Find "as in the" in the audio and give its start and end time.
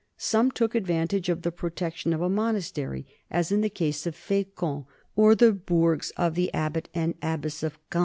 3.29-3.69